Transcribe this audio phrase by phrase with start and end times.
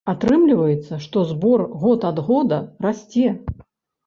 [0.11, 2.57] Атрымліваецца, што збор год ад года
[2.89, 3.29] расце.